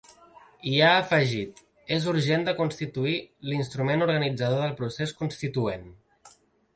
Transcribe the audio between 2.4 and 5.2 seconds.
de constituir l’instrument organitzador del procés